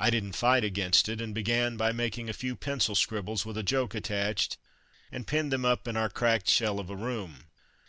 [0.00, 3.62] I didn't fight against it, and began by making a few pencil scribbles with a
[3.62, 4.56] joke attached,
[5.12, 7.44] and pinned them up in our cracked shell of a room.